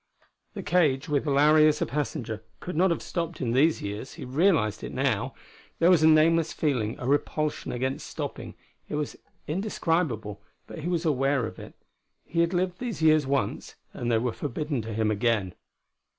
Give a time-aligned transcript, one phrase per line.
[0.55, 4.25] The cage, with Larry as a passenger, could not have stopped in these years: he
[4.25, 5.35] realized it, now.
[5.77, 8.55] There was a nameless feeling, a repulsion against stopping;
[8.89, 11.75] it was indescribable, but he was aware of it.
[12.25, 15.53] He had lived these years once, and they were forbidden to him again.